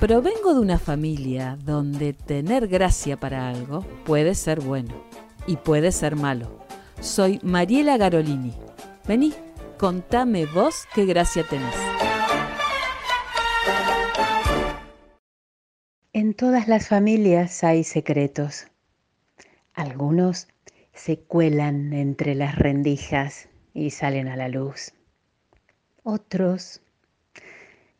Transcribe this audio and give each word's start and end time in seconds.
Provengo 0.00 0.54
de 0.54 0.60
una 0.60 0.78
familia 0.78 1.58
donde 1.64 2.12
tener 2.12 2.68
gracia 2.68 3.18
para 3.18 3.48
algo 3.48 3.82
puede 4.04 4.34
ser 4.34 4.60
bueno 4.60 4.94
y 5.46 5.56
puede 5.56 5.92
ser 5.92 6.16
malo. 6.16 6.64
Soy 7.00 7.40
Mariela 7.42 7.96
Garolini. 7.96 8.54
Vení, 9.06 9.34
contame 9.76 10.46
vos 10.46 10.86
qué 10.94 11.04
gracia 11.04 11.44
tenés. 11.44 11.74
En 16.12 16.34
todas 16.34 16.68
las 16.68 16.88
familias 16.88 17.62
hay 17.62 17.84
secretos. 17.84 18.66
Algunos 19.74 20.48
se 20.94 21.18
cuelan 21.18 21.92
entre 21.92 22.34
las 22.34 22.56
rendijas 22.56 23.48
y 23.74 23.90
salen 23.90 24.28
a 24.28 24.36
la 24.36 24.48
luz. 24.48 24.94
Otros 26.10 26.80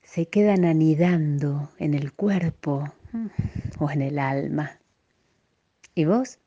se 0.00 0.28
quedan 0.30 0.64
anidando 0.64 1.70
en 1.76 1.92
el 1.92 2.14
cuerpo 2.14 2.90
o 3.78 3.90
en 3.90 4.00
el 4.00 4.18
alma. 4.18 4.78
¿Y 5.94 6.06
vos? 6.06 6.38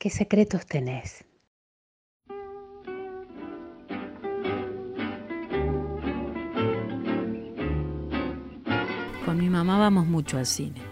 ¿Qué 0.00 0.10
secretos 0.10 0.66
tenés? 0.66 1.24
Con 9.24 9.38
mi 9.38 9.48
mamá 9.48 9.78
vamos 9.78 10.08
mucho 10.08 10.36
al 10.36 10.46
cine. 10.46 10.82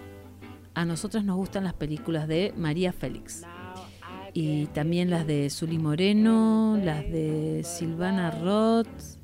A 0.75 0.85
nosotros 0.85 1.25
nos 1.25 1.35
gustan 1.35 1.65
las 1.65 1.75
películas 1.75 2.29
de 2.29 2.55
María 2.57 2.93
Félix. 2.93 3.43
Y 4.33 4.67
también 4.67 5.11
las 5.11 5.27
de 5.27 5.51
Zully 5.51 5.79
Moreno, 5.79 6.79
las 6.81 7.03
de 7.11 7.63
Silvana 7.65 8.31
Roth, 8.31 9.24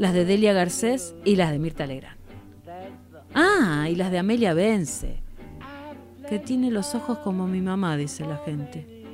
las 0.00 0.14
de 0.14 0.24
Delia 0.24 0.54
Garcés 0.54 1.14
y 1.26 1.36
las 1.36 1.50
de 1.50 1.58
Mirta 1.58 1.86
Legrand. 1.86 2.16
Ah, 3.34 3.86
y 3.90 3.94
las 3.96 4.10
de 4.10 4.18
Amelia 4.18 4.54
Vence, 4.54 5.20
que 6.26 6.38
tiene 6.38 6.70
los 6.70 6.94
ojos 6.94 7.18
como 7.18 7.46
mi 7.46 7.60
mamá, 7.60 7.98
dice 7.98 8.24
la 8.24 8.38
gente. 8.38 9.04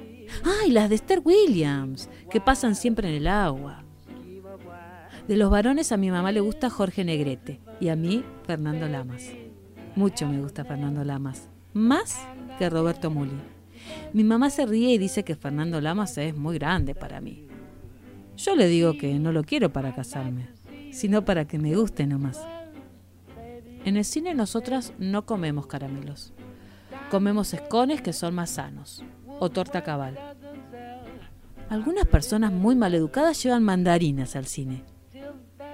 Ah, 0.44 0.64
y 0.64 0.70
las 0.70 0.88
de 0.88 0.94
Esther 0.94 1.22
Williams, 1.24 2.08
que 2.30 2.40
pasan 2.40 2.76
siempre 2.76 3.08
en 3.08 3.14
el 3.16 3.26
agua. 3.26 3.82
De 5.26 5.36
los 5.36 5.50
varones 5.50 5.90
a 5.90 5.96
mi 5.96 6.08
mamá 6.08 6.30
le 6.30 6.38
gusta 6.38 6.70
Jorge 6.70 7.02
Negrete 7.02 7.58
y 7.80 7.88
a 7.88 7.96
mí 7.96 8.22
Fernando 8.46 8.86
Lamas. 8.86 9.24
Mucho 9.96 10.28
me 10.28 10.40
gusta 10.40 10.64
Fernando 10.64 11.02
Lamas, 11.02 11.48
más 11.72 12.16
que 12.60 12.70
Roberto 12.70 13.10
Muli. 13.10 13.40
Mi 14.12 14.22
mamá 14.22 14.50
se 14.50 14.64
ríe 14.64 14.94
y 14.94 14.98
dice 14.98 15.24
que 15.24 15.34
Fernando 15.34 15.80
Lamas 15.80 16.16
es 16.16 16.36
muy 16.36 16.56
grande 16.58 16.94
para 16.94 17.20
mí. 17.20 17.44
Yo 18.36 18.54
le 18.54 18.68
digo 18.68 18.96
que 18.96 19.18
no 19.18 19.32
lo 19.32 19.42
quiero 19.42 19.72
para 19.72 19.92
casarme 19.92 20.54
sino 20.96 21.26
para 21.26 21.46
que 21.46 21.58
me 21.58 21.76
guste 21.76 22.06
nomás. 22.06 22.40
En 23.84 23.98
el 23.98 24.04
cine 24.04 24.34
nosotras 24.34 24.94
no 24.98 25.26
comemos 25.26 25.66
caramelos. 25.66 26.32
Comemos 27.10 27.52
escones 27.52 28.00
que 28.00 28.14
son 28.14 28.34
más 28.34 28.50
sanos, 28.50 29.04
o 29.38 29.50
torta 29.50 29.84
cabal. 29.84 30.18
Algunas 31.68 32.06
personas 32.06 32.50
muy 32.50 32.76
maleducadas 32.76 33.42
llevan 33.42 33.62
mandarinas 33.62 34.36
al 34.36 34.46
cine 34.46 34.84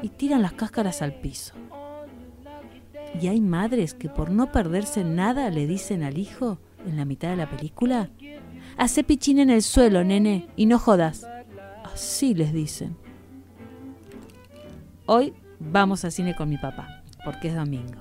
y 0.03 0.09
tiran 0.09 0.43
las 0.43 0.55
cáscaras 0.55 1.03
al 1.03 1.15
piso. 1.15 1.55
Y 3.21 3.29
hay 3.29 3.41
madres 3.41 3.95
que 3.95 4.09
por 4.09 4.31
no 4.31 4.51
perderse 4.51 5.05
nada 5.05 5.51
le 5.51 5.69
dicen 5.69 6.03
al 6.03 6.19
hijo 6.19 6.59
en 6.85 6.97
la 6.97 7.05
mitad 7.05 7.29
de 7.29 7.37
la 7.37 7.49
película, 7.49 8.11
hace 8.77 9.05
pichín 9.05 9.39
en 9.39 9.51
el 9.51 9.63
suelo, 9.63 10.03
nene, 10.03 10.49
y 10.57 10.67
no 10.67 10.81
jodas. 10.81 11.25
Así 11.85 12.35
les 12.35 12.53
dicen. 12.53 12.97
Hoy 15.07 15.35
vamos 15.59 16.05
al 16.05 16.13
cine 16.13 16.37
con 16.37 16.49
mi 16.49 16.59
papá, 16.59 17.03
porque 17.25 17.49
es 17.49 17.57
domingo. 17.57 18.01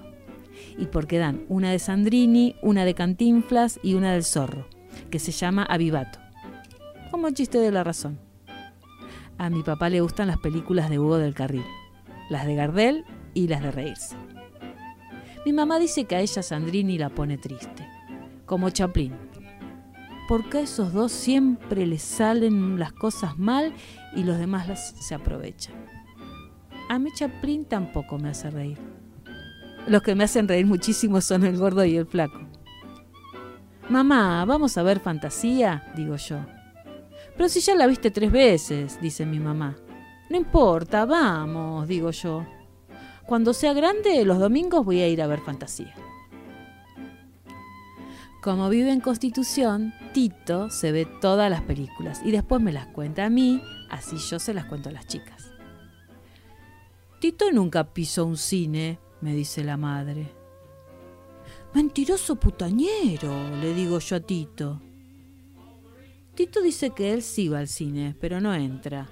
Y 0.77 0.85
porque 0.85 1.17
dan 1.17 1.45
una 1.49 1.71
de 1.71 1.80
Sandrini, 1.80 2.55
una 2.61 2.85
de 2.85 2.94
Cantinflas 2.94 3.80
y 3.81 3.95
una 3.95 4.13
del 4.13 4.23
Zorro, 4.23 4.67
que 5.09 5.17
se 5.17 5.31
llama 5.31 5.63
Avivato. 5.63 6.19
Como 7.09 7.31
chiste 7.31 7.57
de 7.57 7.72
la 7.72 7.84
razón. 7.84 8.19
A 9.40 9.50
mi 9.50 9.63
papá 9.63 9.90
le 9.90 10.01
gustan 10.01 10.28
las 10.28 10.38
películas 10.38 10.91
de 10.91 11.00
Hugo 11.00 11.17
del 11.17 11.34
Carril, 11.34 11.66
las 12.29 12.45
de 12.45 12.53
Gardel 12.53 13.03
y 13.34 13.47
las 13.47 13.63
de 13.63 13.72
reírse. 13.72 14.16
Mi 15.44 15.53
mamá 15.53 15.79
dice 15.79 16.06
que 16.06 16.16
a 16.16 16.19
ella 16.22 16.44
Sandrini 16.44 17.00
la 17.00 17.09
pone 17.09 17.40
triste, 17.40 17.88
como 18.45 18.69
Chaplin. 18.69 19.16
Porque 20.28 20.59
a 20.59 20.61
esos 20.61 20.94
dos 20.94 21.11
siempre 21.11 21.88
les 21.88 22.03
salen 22.03 22.78
las 22.78 22.94
cosas 22.94 23.40
mal 23.40 23.73
y 24.16 24.23
los 24.23 24.38
demás 24.38 24.67
las 24.67 24.91
se 25.00 25.16
aprovechan. 25.16 25.73
A 26.91 27.00
mí 27.00 27.09
Chaplin 27.13 27.63
tampoco 27.63 28.18
me 28.18 28.28
hace 28.28 28.52
reír. 28.52 28.78
Los 29.88 30.02
que 30.02 30.13
me 30.13 30.25
hacen 30.25 30.50
reír 30.50 30.66
muchísimo 30.66 31.22
son 31.22 31.46
el 31.46 31.57
gordo 31.57 31.85
y 31.85 31.96
el 31.96 32.06
flaco. 32.06 32.41
Mamá, 33.88 34.44
¿vamos 34.44 34.78
a 34.78 34.84
ver 34.84 35.00
fantasía? 35.00 35.90
digo 35.96 36.18
yo. 36.18 36.46
Pero 37.38 37.47
si 37.47 37.62
ya 37.62 37.75
la 37.75 37.88
viste 37.88 38.12
tres 38.12 38.29
veces, 38.29 39.00
dice 39.00 39.25
mi 39.25 39.40
mamá. 39.40 39.78
No 40.29 40.35
importa, 40.35 41.06
vamos, 41.06 41.88
digo 41.88 42.12
yo. 42.12 42.46
Cuando 43.25 43.53
sea 43.53 43.72
grande, 43.72 44.25
los 44.25 44.40
domingos 44.40 44.84
voy 44.84 45.00
a 45.00 45.08
ir 45.08 45.22
a 45.22 45.28
ver 45.28 45.40
fantasía. 45.40 45.96
Como 48.44 48.68
vive 48.68 48.91
en 48.91 49.00
Constitución, 49.00 49.94
Tito 50.13 50.69
se 50.69 50.91
ve 50.91 51.08
todas 51.22 51.50
las 51.50 51.62
películas 51.62 52.19
y 52.25 52.31
después 52.31 52.62
me 52.62 52.73
las 52.73 52.88
cuenta 52.88 53.23
a 53.23 53.29
mí, 53.29 53.62
así 53.90 54.18
yo 54.18 54.40
se 54.40 54.53
las 54.53 54.66
cuento 54.66 54.90
a 54.90 54.91
las 54.91 55.08
chicas. 55.08 55.50
Tito 57.22 57.52
nunca 57.52 57.84
pisó 57.94 58.26
un 58.26 58.36
cine, 58.36 58.98
me 59.22 59.36
dice 59.36 59.64
la 59.64 59.78
madre. 59.78 60.32
Mentiroso 61.72 62.36
putañero, 62.36 63.32
le 63.58 63.76
digo 63.76 64.00
yo 64.00 64.16
a 64.16 64.20
Tito. 64.22 64.82
Tito 66.34 66.64
dice 66.64 66.90
que 66.90 67.14
él 67.14 67.22
sí 67.22 67.48
va 67.48 67.59
al 67.59 67.68
cine, 67.68 68.16
pero 68.20 68.42
no 68.42 68.56
entra. 68.56 69.08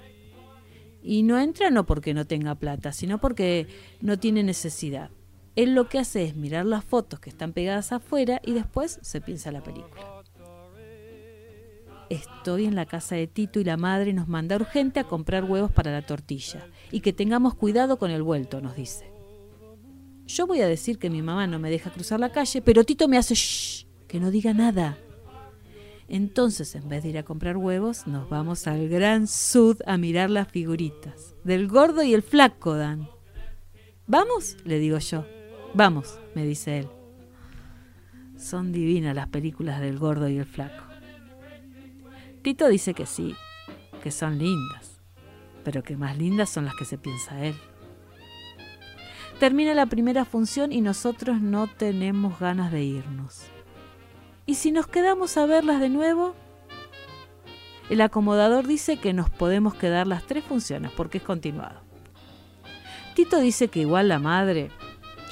Y 1.04 1.22
no 1.22 1.38
entra 1.38 1.70
no 1.70 1.86
porque 1.86 2.12
no 2.12 2.26
tenga 2.26 2.56
plata, 2.56 2.90
sino 2.90 3.18
porque 3.18 3.68
no 4.00 4.18
tiene 4.18 4.42
necesidad. 4.42 5.10
Él 5.54 5.76
lo 5.76 5.88
que 5.88 6.00
hace 6.00 6.24
es 6.24 6.34
mirar 6.34 6.66
las 6.66 6.84
fotos 6.84 7.20
que 7.20 7.30
están 7.30 7.52
pegadas 7.52 7.92
afuera 7.92 8.40
y 8.44 8.50
después 8.54 8.98
se 9.02 9.20
piensa 9.20 9.52
la 9.52 9.62
película. 9.62 10.19
Estoy 12.10 12.66
en 12.66 12.74
la 12.74 12.86
casa 12.86 13.14
de 13.14 13.28
Tito 13.28 13.60
y 13.60 13.64
la 13.64 13.76
madre 13.76 14.12
nos 14.12 14.26
manda 14.26 14.56
urgente 14.56 14.98
a 14.98 15.04
comprar 15.04 15.44
huevos 15.44 15.70
para 15.70 15.92
la 15.92 16.04
tortilla 16.04 16.66
y 16.90 17.00
que 17.00 17.12
tengamos 17.12 17.54
cuidado 17.54 17.98
con 17.98 18.10
el 18.10 18.24
vuelto, 18.24 18.60
nos 18.60 18.74
dice. 18.74 19.08
Yo 20.26 20.48
voy 20.48 20.60
a 20.60 20.66
decir 20.66 20.98
que 20.98 21.08
mi 21.08 21.22
mamá 21.22 21.46
no 21.46 21.60
me 21.60 21.70
deja 21.70 21.90
cruzar 21.90 22.18
la 22.18 22.32
calle, 22.32 22.62
pero 22.62 22.82
Tito 22.82 23.06
me 23.06 23.16
hace 23.16 23.34
shh, 23.34 23.86
que 24.08 24.18
no 24.18 24.32
diga 24.32 24.52
nada. 24.52 24.98
Entonces, 26.08 26.74
en 26.74 26.88
vez 26.88 27.04
de 27.04 27.10
ir 27.10 27.18
a 27.18 27.22
comprar 27.22 27.56
huevos, 27.56 28.08
nos 28.08 28.28
vamos 28.28 28.66
al 28.66 28.88
Gran 28.88 29.28
Sud 29.28 29.80
a 29.86 29.96
mirar 29.96 30.30
las 30.30 30.48
figuritas. 30.48 31.36
Del 31.44 31.68
gordo 31.68 32.02
y 32.02 32.12
el 32.12 32.22
flaco, 32.22 32.74
Dan. 32.74 33.08
¿Vamos? 34.08 34.56
le 34.64 34.80
digo 34.80 34.98
yo. 34.98 35.24
Vamos, 35.74 36.18
me 36.34 36.44
dice 36.44 36.80
él. 36.80 36.88
Son 38.36 38.72
divinas 38.72 39.14
las 39.14 39.28
películas 39.28 39.80
del 39.80 40.00
gordo 40.00 40.28
y 40.28 40.38
el 40.38 40.46
flaco. 40.46 40.89
Tito 42.42 42.68
dice 42.68 42.94
que 42.94 43.04
sí, 43.06 43.36
que 44.02 44.10
son 44.10 44.38
lindas, 44.38 45.00
pero 45.62 45.82
que 45.82 45.96
más 45.96 46.16
lindas 46.16 46.48
son 46.48 46.64
las 46.64 46.74
que 46.74 46.84
se 46.84 46.96
piensa 46.96 47.44
él. 47.44 47.54
Termina 49.38 49.74
la 49.74 49.86
primera 49.86 50.24
función 50.24 50.72
y 50.72 50.80
nosotros 50.80 51.40
no 51.40 51.66
tenemos 51.66 52.38
ganas 52.38 52.72
de 52.72 52.82
irnos. 52.82 53.42
¿Y 54.46 54.54
si 54.54 54.70
nos 54.70 54.86
quedamos 54.86 55.36
a 55.36 55.46
verlas 55.46 55.80
de 55.80 55.90
nuevo? 55.90 56.34
El 57.90 58.00
acomodador 58.00 58.66
dice 58.66 58.98
que 58.98 59.12
nos 59.12 59.28
podemos 59.28 59.74
quedar 59.74 60.06
las 60.06 60.24
tres 60.24 60.44
funciones 60.44 60.92
porque 60.92 61.18
es 61.18 61.24
continuado. 61.24 61.80
Tito 63.14 63.38
dice 63.38 63.68
que 63.68 63.80
igual 63.80 64.08
la 64.08 64.18
madre 64.18 64.70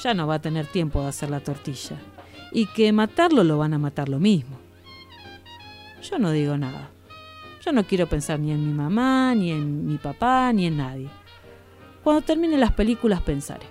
ya 0.03 0.13
no 0.13 0.27
va 0.27 0.35
a 0.35 0.43
tener 0.43 0.67
tiempo 0.67 1.01
de 1.03 1.09
hacer 1.09 1.31
la 1.31 1.41
tortilla 1.41 1.97
y 2.53 2.67
que 2.67 2.93
matarlo 2.93 3.45
lo 3.45 3.59
van 3.59 3.75
a 3.75 3.79
matar 3.79 4.09
lo 4.09 4.19
mismo. 4.19 4.59
Yo 6.03 6.19
no 6.19 6.31
digo 6.31 6.57
nada. 6.57 6.91
Yo 7.69 7.73
no 7.73 7.85
quiero 7.85 8.07
pensar 8.07 8.41
ni 8.41 8.51
en 8.51 8.67
mi 8.67 8.73
mamá, 8.73 9.35
ni 9.35 9.51
en 9.51 9.87
mi 9.87 9.99
papá, 9.99 10.51
ni 10.55 10.65
en 10.65 10.79
nadie. 10.79 11.11
Cuando 12.03 12.23
terminen 12.23 12.61
las 12.61 12.73
películas 12.73 13.21
pensaré. 13.21 13.67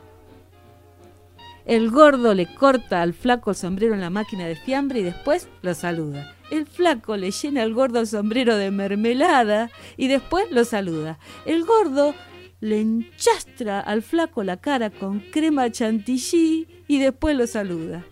El 1.65 1.89
gordo 1.89 2.35
le 2.35 2.45
corta 2.45 3.01
al 3.01 3.15
flaco 3.15 3.49
el 3.49 3.55
sombrero 3.55 3.95
en 3.95 4.01
la 4.01 4.11
máquina 4.11 4.45
de 4.45 4.55
fiambre 4.55 4.99
y 4.99 5.03
después 5.03 5.49
lo 5.63 5.73
saluda. 5.73 6.35
El 6.51 6.67
flaco 6.67 7.17
le 7.17 7.31
llena 7.31 7.63
al 7.63 7.73
gordo 7.73 7.99
el 7.99 8.05
sombrero 8.05 8.55
de 8.55 8.69
mermelada 8.69 9.71
y 9.97 10.09
después 10.09 10.45
lo 10.51 10.63
saluda. 10.63 11.17
El 11.47 11.65
gordo 11.65 12.13
le 12.59 12.79
enchastra 12.79 13.79
al 13.79 14.03
flaco 14.03 14.43
la 14.43 14.57
cara 14.57 14.91
con 14.91 15.21
crema 15.21 15.71
chantilly 15.71 16.67
y 16.87 16.99
después 16.99 17.35
lo 17.35 17.47
saluda. 17.47 18.05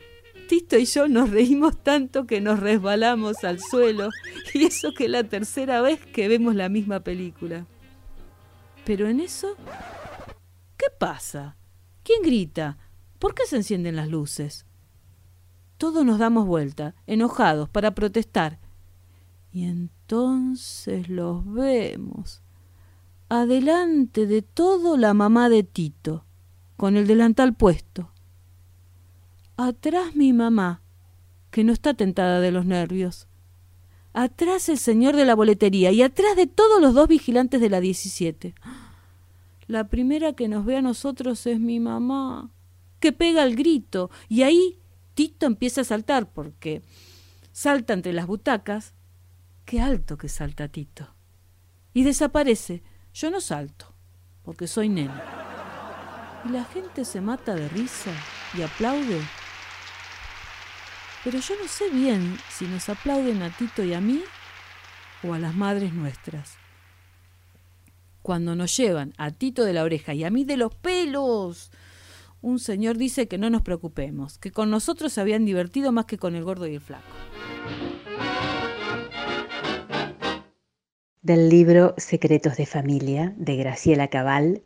Tito 0.48 0.78
y 0.78 0.86
yo 0.86 1.08
nos 1.08 1.30
reímos 1.30 1.82
tanto 1.82 2.26
que 2.28 2.42
nos 2.42 2.60
resbalamos 2.60 3.44
al 3.44 3.60
suelo, 3.60 4.10
y 4.54 4.66
eso 4.66 4.94
que 4.94 5.06
es 5.06 5.12
la 5.12 5.24
tercera 5.24 5.82
vez 5.82 6.00
que 6.06 6.28
vemos 6.28 6.56
la 6.56 6.70
misma 6.70 7.02
película. 7.02 7.66
Pero 8.86 9.08
en 9.08 9.20
eso 9.20 9.56
pasa? 10.90 11.58
¿Quién 12.04 12.22
grita? 12.22 12.78
¿Por 13.20 13.34
qué 13.34 13.46
se 13.46 13.58
encienden 13.58 13.96
las 13.96 14.10
luces? 14.10 14.66
Todos 15.78 16.06
nos 16.06 16.20
damos 16.20 16.46
vuelta, 16.46 16.96
enojados, 17.08 17.70
para 17.70 17.96
protestar. 17.96 18.60
Y 19.52 19.66
entonces 19.66 21.10
los 21.10 21.46
vemos. 21.52 22.42
Adelante 23.30 24.28
de 24.28 24.42
todo 24.42 24.98
la 24.98 25.14
mamá 25.14 25.50
de 25.50 25.64
Tito, 25.64 26.26
con 26.78 26.98
el 26.98 27.08
delantal 27.08 27.56
puesto. 27.56 28.12
Atrás 29.58 30.16
mi 30.16 30.34
mamá, 30.34 30.82
que 31.50 31.64
no 31.64 31.72
está 31.72 31.94
tentada 31.94 32.42
de 32.42 32.52
los 32.52 32.66
nervios. 32.66 33.28
Atrás 34.14 34.70
el 34.70 34.78
señor 34.78 35.16
de 35.16 35.26
la 35.26 35.36
boletería 35.36 35.92
y 35.92 36.02
atrás 36.02 36.36
de 36.36 36.48
todos 36.48 36.82
los 36.82 36.94
dos 36.94 37.08
vigilantes 37.08 37.62
de 37.62 37.70
la 37.70 37.80
17. 37.80 38.56
La 39.68 39.88
primera 39.88 40.34
que 40.34 40.48
nos 40.48 40.66
ve 40.66 40.78
a 40.78 40.82
nosotros 40.82 41.46
es 41.48 41.60
mi 41.60 41.80
mamá, 41.80 42.52
que 43.00 43.14
pega 43.14 43.44
el 43.44 43.56
grito, 43.56 44.12
y 44.30 44.44
ahí 44.44 44.80
Tito 45.14 45.46
empieza 45.46 45.82
a 45.82 45.86
saltar, 45.86 46.30
porque 46.32 46.82
salta 47.54 47.94
entre 47.94 48.12
las 48.12 48.28
butacas. 48.28 48.94
Qué 49.64 49.80
alto 49.80 50.18
que 50.18 50.28
salta 50.28 50.68
Tito. 50.68 51.16
Y 51.94 52.04
desaparece. 52.04 52.84
Yo 53.14 53.32
no 53.32 53.40
salto, 53.40 53.96
porque 54.44 54.68
soy 54.68 54.90
nena. 54.90 55.24
Y 56.46 56.50
la 56.50 56.66
gente 56.66 57.06
se 57.06 57.22
mata 57.22 57.56
de 57.56 57.70
risa 57.70 58.12
y 58.58 58.62
aplaude. 58.62 59.22
Pero 61.26 61.40
yo 61.40 61.56
no 61.62 61.68
sé 61.68 61.90
bien 61.90 62.38
si 62.50 62.66
nos 62.66 62.88
aplauden 62.88 63.42
a 63.42 63.50
Tito 63.50 63.84
y 63.84 63.94
a 63.94 64.00
mí 64.00 64.22
o 65.24 65.34
a 65.34 65.40
las 65.40 65.56
madres 65.56 65.92
nuestras 65.92 66.58
cuando 68.26 68.56
nos 68.56 68.76
llevan 68.76 69.14
a 69.18 69.30
Tito 69.30 69.66
de 69.66 69.74
la 69.74 69.84
oreja 69.84 70.16
y 70.16 70.24
a 70.24 70.32
mí 70.32 70.46
de 70.46 70.58
los 70.58 70.74
pelos. 70.74 71.72
Un 72.42 72.58
señor 72.58 72.98
dice 72.98 73.28
que 73.28 73.38
no 73.38 73.52
nos 73.52 73.62
preocupemos, 73.62 74.40
que 74.40 74.52
con 74.52 74.72
nosotros 74.72 75.14
se 75.14 75.22
habían 75.22 75.46
divertido 75.46 75.92
más 75.92 76.06
que 76.06 76.18
con 76.18 76.36
el 76.36 76.44
gordo 76.44 76.66
y 76.66 76.74
el 76.74 76.82
flaco. 76.82 77.06
Del 81.22 81.50
libro 81.50 81.94
Secretos 81.98 82.58
de 82.58 82.66
Familia 82.66 83.36
de 83.38 83.56
Graciela 83.58 84.08
Cabal, 84.08 84.64